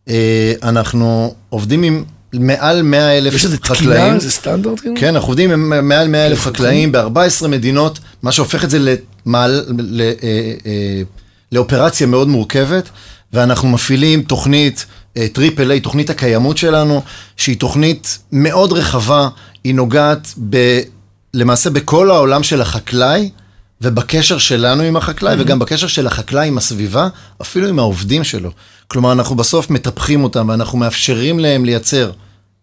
[0.09, 4.01] אה, אנחנו עובדים עם מעל 100 אלף יש איזה חקלאים.
[4.01, 4.81] תקינה, איזה סטנדרט?
[4.81, 4.95] כאילו?
[4.99, 8.79] כן, אנחנו עובדים עם מעל 100 אלף חקלאים ב-14 מדינות, מה שהופך את זה
[9.27, 10.09] למעל, ל, אה,
[10.67, 11.03] אה,
[11.53, 12.89] לאופרציה מאוד מורכבת,
[13.33, 14.87] ואנחנו מפעילים תוכנית
[15.33, 17.03] triple A, תוכנית הקיימות שלנו,
[17.37, 19.29] שהיא תוכנית מאוד רחבה,
[19.65, 20.81] היא נוגעת ב,
[21.35, 23.31] למעשה בכל העולם של החקלאי,
[23.81, 27.09] ובקשר שלנו עם החקלאי, וגם בקשר של החקלאי עם הסביבה,
[27.43, 28.51] אפילו עם העובדים שלו.
[28.95, 32.11] כלומר, אנחנו בסוף מטפחים אותם, ואנחנו מאפשרים להם לייצר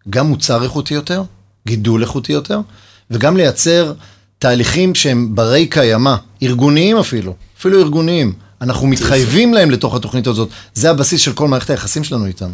[0.10, 1.24] גם מוצר איכותי יותר,
[1.68, 2.60] גידול איכותי יותר,
[3.12, 3.94] וגם לייצר
[4.40, 8.34] תהליכים שהם ברי קיימא, ארגוניים אפילו, אפילו ארגוניים.
[8.62, 12.50] אנחנו מתחייבים להם לתוך התוכנית הזאת, זה הבסיס של כל מערכת היחסים שלנו איתם.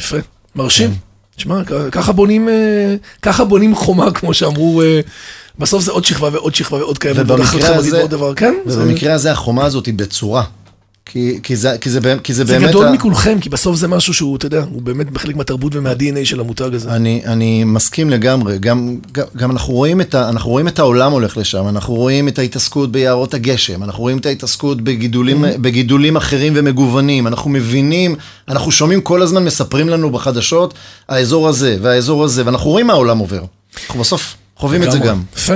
[0.00, 0.16] יפה,
[0.54, 0.94] מרשים.
[1.36, 5.00] תשמע, כ- ככה בונים, אה, ככה בונים חומה, כמו שאמרו, אה,
[5.58, 8.02] בסוף זה עוד שכבה ועוד שכבה ועוד אחריות ובמקרה הזה,
[8.36, 8.54] כן?
[8.66, 10.44] ובמקרה הזה החומה הזאת היא בצורה.
[11.06, 12.68] כי, כי, זה, כי, זה, באמת- כי זה זה באמת...
[12.70, 16.24] גדול ה- מכולכם, כי בסוף זה משהו שהוא, אתה יודע, הוא באמת בחלק מהתרבות ומה-DNA
[16.24, 16.90] של המותג הזה.
[16.90, 21.12] אני, אני מסכים לגמרי, גם, גם, גם אנחנו, רואים את ה, אנחנו רואים את העולם
[21.12, 26.52] הולך לשם, אנחנו רואים את ההתעסקות ביערות הגשם, אנחנו רואים את ההתעסקות בגידולים, בגידולים אחרים
[26.56, 28.14] ומגוונים, אנחנו מבינים,
[28.48, 30.74] אנחנו שומעים כל הזמן, מספרים לנו בחדשות,
[31.08, 33.42] האזור הזה והאזור הזה, ואנחנו רואים מה העולם עובר.
[33.86, 34.98] אנחנו בסוף חווים את זה.
[34.98, 35.22] גם.
[35.36, 35.54] יפה.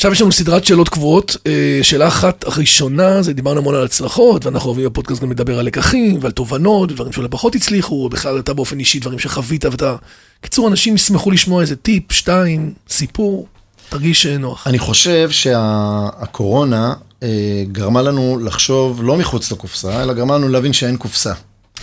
[0.00, 1.36] עכשיו יש לנו סדרת שאלות קבועות.
[1.46, 5.66] אה, שאלה אחת הראשונה, זה דיברנו המון על הצלחות, ואנחנו אוהבים בפודקאסט גם לדבר על
[5.66, 9.96] לקחים ועל תובנות, דברים שאולי פחות הצליחו, בכלל אתה באופן אישי, דברים שחווית ואתה...
[10.40, 13.46] קיצור, אנשים ישמחו לשמוע איזה טיפ, שתיים, סיפור.
[13.88, 14.66] תרגיש אה, נוח.
[14.66, 17.28] אני חושב שהקורונה אה,
[17.72, 21.32] גרמה לנו לחשוב לא מחוץ לקופסה, אלא גרמה לנו להבין שאין קופסה.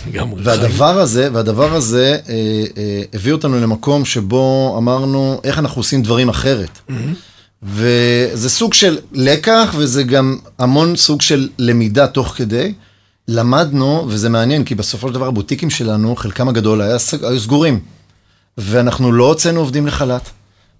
[0.06, 0.42] לגמרי.
[0.44, 2.34] והדבר הזה, והדבר הזה אה,
[2.76, 6.78] אה, הביא אותנו למקום שבו אמרנו איך אנחנו עושים דברים אחרת.
[7.62, 12.72] וזה סוג של לקח, וזה גם המון סוג של למידה תוך כדי.
[13.28, 17.80] למדנו, וזה מעניין, כי בסופו של דבר הבוטיקים שלנו, חלקם הגדול היה, היו סגורים.
[18.58, 20.30] ואנחנו לא הוצאנו עובדים לחל"ת,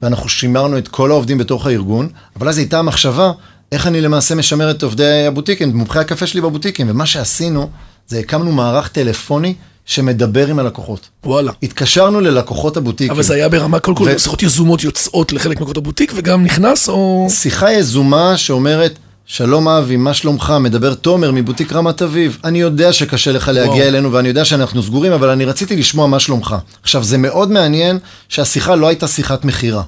[0.02, 3.32] ואנחנו שימרנו את כל העובדים בתוך הארגון, אבל אז הייתה המחשבה,
[3.72, 7.70] איך אני למעשה משמר את עובדי הבוטיקים, מומחי הקפה שלי בבוטיקים, ומה שעשינו,
[8.06, 9.54] זה הקמנו מערך טלפוני
[9.88, 11.08] שמדבר עם הלקוחות.
[11.24, 11.52] וואלה.
[11.62, 13.10] התקשרנו ללקוחות הבוטיקים.
[13.10, 16.88] אבל זה היה ברמה, קודם כל, ו- שיחות יזומות יוצאות לחלק מקומות הבוטיק, וגם נכנס,
[16.88, 17.26] או...
[17.30, 20.54] שיחה יזומה שאומרת, שלום אבי, מה שלומך?
[20.60, 22.38] מדבר תומר מבוטיק רמת אביב.
[22.44, 23.88] אני יודע שקשה לך להגיע וואו.
[23.88, 26.56] אלינו ואני יודע שאנחנו סגורים, אבל אני רציתי לשמוע מה שלומך.
[26.82, 27.98] עכשיו, זה מאוד מעניין
[28.28, 29.82] שהשיחה לא הייתה שיחת מכירה.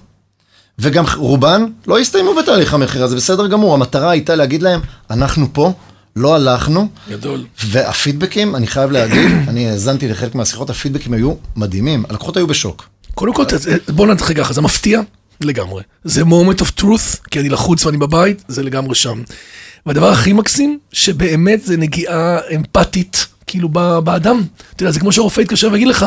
[0.78, 3.74] וגם רובן לא הסתיימו בתהליך המכירה, זה בסדר גמור.
[3.74, 5.72] המטרה הייתה להגיד להם, אנחנו פה,
[6.16, 7.44] לא הלכנו, גדול.
[7.64, 12.88] והפידבקים, אני חייב להגיד, אני האזנתי לחלק מהשיחות, הפידבקים היו מדהימים, הלקוחות היו בשוק.
[13.14, 13.44] קודם כל,
[13.88, 15.00] בוא נתחיל ככה, זה מפתיע
[15.40, 15.82] לגמרי.
[16.04, 19.22] זה moment of truth, כי אני לחוץ ואני בבית, זה לגמרי שם.
[19.86, 23.68] והדבר הכי מקסים, שבאמת זה נגיעה אמפתית, כאילו,
[24.04, 24.42] באדם.
[24.74, 26.06] אתה יודע, זה כמו שהרופא יתקשר ויגיד לך,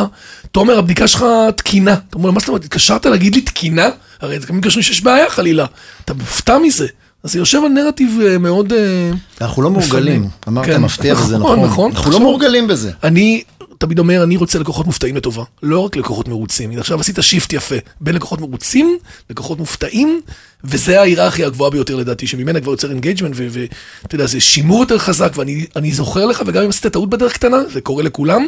[0.51, 1.93] תומר, הבדיקה שלך תקינה.
[1.93, 3.89] אתה אומר מה זאת אומרת, התקשרת להגיד לי תקינה?
[4.21, 5.65] הרי זה גם מתקשרים שיש בעיה חלילה.
[6.05, 6.87] אתה מופתע מזה.
[7.23, 8.73] אז זה יושב על נרטיב אה, מאוד...
[8.73, 10.27] אה, אנחנו לא מורגלים.
[10.47, 11.69] אמרת כן, מפתיע וזה נכון, נכון.
[11.69, 11.91] נכון.
[11.91, 12.91] אנחנו לא מורגלים בזה.
[13.03, 13.43] אני
[13.77, 16.77] תמיד אומר, אני רוצה לקוחות מופתעים לטובה, לא רק לקוחות מרוצים.
[16.77, 18.97] עכשיו עשית shift יפה בין לקוחות מרוצים
[19.29, 20.21] לקוחות מופתעים,
[20.63, 25.33] וזה ההיררכיה הגבוהה ביותר לדעתי, שממנה כבר יוצר engagement, ואתה יודע, זה שימור יותר חזק,
[25.35, 28.45] ואני אני זוכר לך, וגם אם עשית טעות בדרך קטנה, זה קורה לכולם,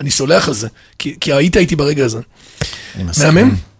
[0.00, 2.20] אני סולח על זה, כי, כי היית איתי ברגע הזה.
[2.94, 3.34] אני מסכים.
[3.34, 3.73] מהמם.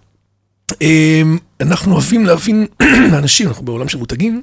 [0.80, 2.66] אמ, אנחנו אוהבים להבין
[3.12, 4.42] לאנשים, אנחנו בעולם של מותגים,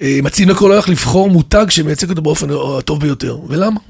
[0.00, 2.48] אה, מציעים לכל הולך לבחור מותג שמייצג אותו באופן
[2.78, 3.38] הטוב ביותר.
[3.48, 3.80] ולמה?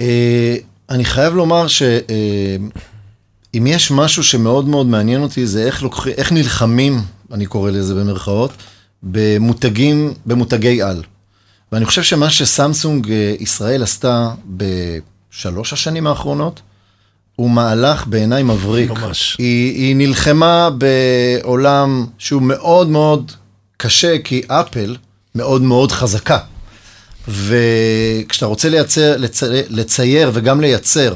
[0.00, 0.56] אה,
[0.90, 7.00] אני חייב לומר שאם יש משהו שמאוד מאוד מעניין אותי, זה איך, לוקחים, איך נלחמים,
[7.32, 8.50] אני קורא לזה במרכאות,
[9.02, 11.02] במותגים, במותגי על.
[11.72, 16.60] ואני חושב שמה שסמסונג אה, ישראל עשתה בשלוש השנים האחרונות,
[17.36, 18.90] הוא מהלך בעיניי מבריק.
[18.90, 19.36] ממש.
[19.38, 20.68] היא, היא נלחמה
[21.42, 23.32] בעולם שהוא מאוד מאוד
[23.76, 24.96] קשה, כי אפל
[25.34, 26.38] מאוד מאוד חזקה.
[27.28, 29.42] וכשאתה רוצה לייצר, לצ...
[29.70, 31.14] לצייר וגם לייצר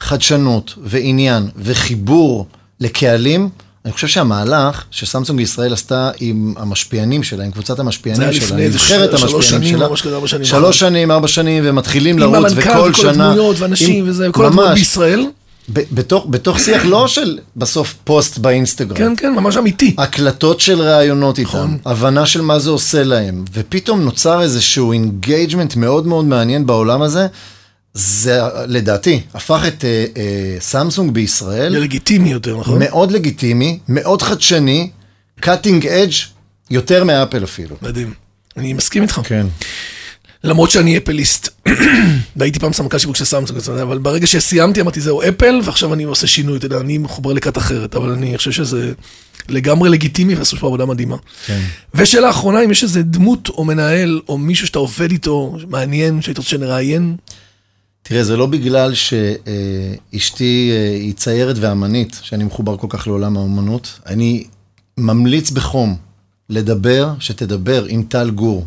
[0.00, 2.46] חדשנות ועניין וחיבור
[2.80, 3.48] לקהלים,
[3.84, 9.18] אני חושב שהמהלך שסמסונג ישראל עשתה עם המשפיענים שלה, עם קבוצת המשפיענים שלה, איזה נבחרת
[9.18, 10.44] ש- שלוש המשפיענים שנים, שלה, ארבע שנים.
[10.44, 13.26] שלוש שנים, ארבע שנים, ומתחילים עם לרוץ, המנכ"ל וכל וכל שנה...
[13.30, 14.74] הדמויות ואנשים עם- וזה, וכל הדמויות.
[14.74, 15.26] בישראל.
[15.68, 18.96] בתוך, בתוך שיח לא של בסוף פוסט באינסטגרם.
[18.96, 19.94] כן, כן, ממש אמיתי.
[19.98, 21.78] הקלטות של ראיונות איתם, נכון.
[21.84, 27.26] הבנה של מה זה עושה להם, ופתאום נוצר איזשהו engagement מאוד מאוד מעניין בעולם הזה.
[27.94, 32.78] זה לדעתי הפך את אה, אה, סמסונג בישראל זה לגיטימי יותר, נכון?
[32.78, 34.90] מאוד לגיטימי, מאוד חדשני,
[35.40, 36.12] cutting edge
[36.70, 37.76] יותר מאפל אפילו.
[37.82, 38.14] מדהים.
[38.56, 39.20] אני מסכים איתך.
[39.24, 39.46] כן.
[40.44, 41.48] למרות שאני אפליסט.
[42.36, 46.26] והייתי פעם סמנכ"ל שיווק של סמסונג, אבל ברגע שסיימתי אמרתי זהו אפל, ועכשיו אני עושה
[46.26, 48.92] שינוי, אתה יודע, אני מחובר לכת אחרת, אבל אני חושב שזה
[49.48, 51.16] לגמרי לגיטימי ועשו פה עבודה מדהימה.
[51.46, 51.60] כן.
[51.94, 56.38] ושאלה אחרונה, אם יש איזה דמות או מנהל או מישהו שאתה עובד איתו, מעניין, שהיית
[56.38, 57.16] רוצה שנראיין,
[58.02, 64.00] תראה, זה לא בגלל שאשתי אה, היא ציירת ואמנית, שאני מחובר כל כך לעולם האמנות.
[64.06, 64.44] אני
[64.98, 65.96] ממליץ בחום
[66.50, 68.66] לדבר, שתדבר עם טל גור.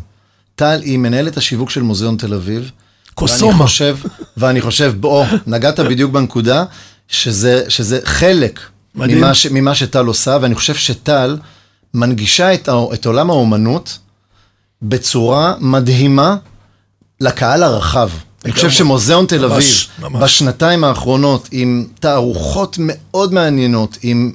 [0.58, 2.70] טל היא מנהלת השיווק של מוזיאון תל אביב.
[3.14, 3.52] קוסומה.
[3.52, 3.96] ואני חושב,
[4.36, 6.64] ואני חושב, בוא, נגעת בדיוק בנקודה,
[7.08, 8.60] שזה, שזה חלק
[8.94, 9.18] מדהים.
[9.18, 11.38] ממה, ש, ממה שטל עושה, ואני חושב שטל
[11.94, 13.98] מנגישה את, את עולם האומנות
[14.82, 16.36] בצורה מדהימה
[17.20, 18.10] לקהל הרחב.
[18.44, 20.22] אני חושב שמוזיאון תל ממש, אביב, ממש.
[20.22, 24.32] בשנתיים האחרונות, עם תערוכות מאוד מעניינות, עם,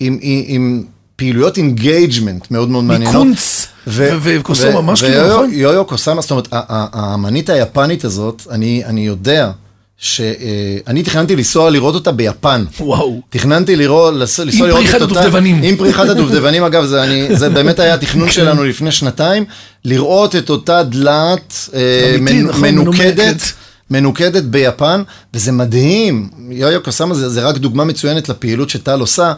[0.00, 0.84] עם, עם, עם
[1.16, 3.14] פעילויות engagement מאוד מאוד מעניינות.
[3.14, 5.50] מקונס ו- וקוסאמה, ממש כאילו, נכון?
[5.50, 9.50] ויאיוי קוסאמה, זאת אומרת, האמנית היפנית הזאת, אני, יודע
[9.98, 12.64] שאני תכננתי לנסוע לראות אותה ביפן.
[12.80, 13.20] וואו.
[13.30, 15.20] תכננתי לראות, לנסוע עם לראות פריחת את אותה...
[15.20, 15.60] הדובדבנים.
[15.62, 19.44] עם פריחת הדובדבנים, אגב, זה, אני, זה באמת היה התכנון שלנו לפני שנתיים,
[19.84, 23.52] לראות את אותה דלעת אה, אמיתי, מנ, נכון, מנוקדת.
[23.90, 25.02] מנוקדת ביפן,
[25.34, 26.28] וזה מדהים.
[26.50, 29.32] יו-יו קוסאמה זה, זה רק דוגמה מצוינת לפעילות שטל עושה.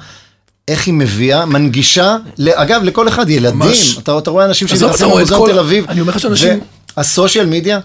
[0.69, 2.17] איך היא מביאה, מנגישה,
[2.55, 3.99] אגב, לכל אחד, ילדים, ממש.
[3.99, 6.61] אתה, אתה רואה אנשים שנכנסים את למוזיאון כל- תל אביב, אני אומר לך שאנשים-
[6.97, 7.81] והסושיאל מדיה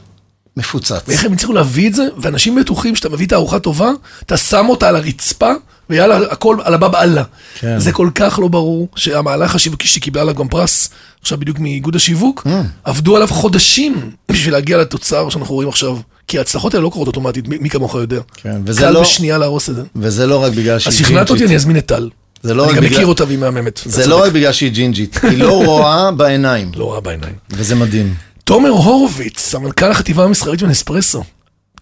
[0.58, 1.02] מפוצץ.
[1.08, 3.92] ואיך הם הצליחו להביא את זה, ואנשים בטוחים שאתה מביא תערוכה טובה,
[4.26, 5.52] אתה שם אותה על הרצפה,
[5.90, 7.24] ויאללה, הכל על הבא באללה.
[7.60, 7.80] כן.
[7.80, 10.90] זה כל כך לא ברור, שהמהלך השיווקי שקיבלה עליו גם פרס,
[11.22, 12.50] עכשיו בדיוק מאיגוד השיווק, Mm.
[12.84, 15.98] עבדו עליו חודשים בשביל להגיע לתוצר שאנחנו רואים עכשיו.
[16.28, 18.20] כי ההצלחות האלה לא קורות אוטומטית, מי, מי כמוך יודע.
[18.36, 19.82] כן, וזה קל לא- בשנייה להרוס את זה.
[19.96, 20.98] וזה לא רק בגלל שהיא אז.
[21.00, 22.10] שכנעת אותי, אני אזמין את טל.
[22.44, 23.82] זה לא אני גם בגלל- מכיר אותה והיא מהממת.
[23.86, 24.24] זה לא.
[24.24, 27.34] רק בגלל שהיא ג'ינג'ית, היא לא רואה בעיניים, לא רע בעיניים.
[27.50, 28.14] וזה מדהים.
[28.44, 31.24] תומר הורוביץ, סמנכ"ל החטיבה המסחרית של נספרסו.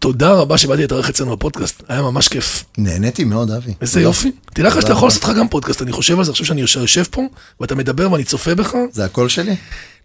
[0.01, 2.63] תודה רבה שבאתי להתארח אצלנו בפודקאסט, היה ממש כיף.
[2.77, 3.73] נהניתי מאוד, אבי.
[3.81, 4.31] איזה יופי.
[4.53, 5.07] תדע לך שאתה יכול.
[5.07, 7.21] לעשות לך גם פודקאסט, אני חושב על זה, עכשיו שאני יושב- פה,
[7.59, 8.73] ואתה מדבר ואני צופה בך.
[8.91, 9.55] זה הקול שלי?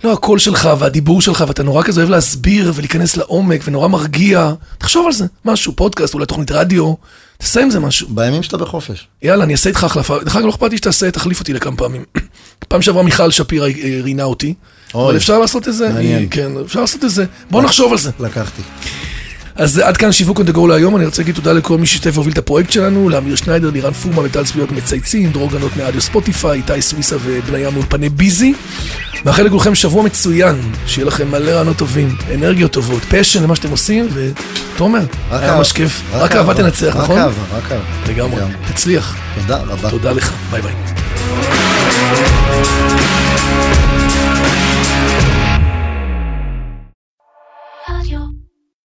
[0.05, 4.53] לא, הקול שלך והדיבור שלך, ואתה נורא כזה אוהב להסביר ולהיכנס לעומק, ונורא מרגיע.
[4.79, 6.95] תחשוב על זה, משהו, פודקאסט, אולי תוכנית רדיו,
[7.39, 8.09] תעשה עם זה משהו.
[8.11, 9.07] בימים שאתה בחופש.
[9.23, 10.19] יאללה, אני אעשה איתך החלפה.
[10.25, 12.05] דרך אגב, לא אכפת לי שתעשה, תחליף אותי לכמה פעמים.
[12.69, 14.55] פעם שעברה מיכל שפירא אה, ראיינה אותי,
[14.95, 16.27] אבל אפשר לעשות את זה, מעניין.
[16.31, 17.25] כן, אפשר לעשות את זה.
[17.51, 18.11] בוא נחשוב על זה.
[18.21, 18.63] לקחתי.
[19.57, 22.39] אז עד כאן שיווק go להיום, אני רוצה להגיד תודה לכל מי שהשתתף והוביל את
[22.39, 27.17] הפרויקט שלנו, לאמיר שניידר, לירן פורמה וטל צביעות מצייצים, דרור גנות מאדיו ספוטיפיי, איתי סוויסה
[27.25, 28.55] ובניה מאולפני ביזי.
[29.25, 34.09] מאחל לכולכם שבוע מצוין, שיהיה לכם מלא רעיונות טובים, אנרגיות טובות, פשן למה שאתם עושים,
[34.15, 35.57] ותומר, רק היה.
[35.57, 36.03] ממש כיף.
[36.13, 37.19] רק אהבה תנצח, רק נכון?
[37.19, 38.13] אהבה, רק אהבה.
[38.13, 38.43] לגמרי.
[38.69, 39.17] תצליח.
[39.41, 39.91] תודה רבה.
[39.91, 40.73] תודה לך, ביי ביי.